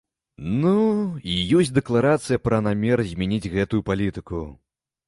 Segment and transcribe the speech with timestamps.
[0.63, 0.71] Ну,
[1.33, 4.47] і ёсць дэкларацыя пра намер змяніць гэтую палітыку.